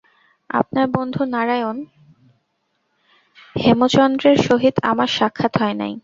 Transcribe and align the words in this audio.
আপনার 0.49 0.85
বন্ধু 0.87 1.21
নারায়ণ 1.25 1.77
হেমচন্দ্রের 3.55 4.37
সহিত 4.37 4.75
আমার 4.83 5.09
সাক্ষাৎ 5.17 5.53
হয় 5.57 5.73
নাই। 5.73 5.93